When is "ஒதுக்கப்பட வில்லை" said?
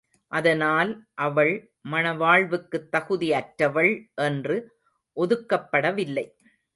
5.17-6.25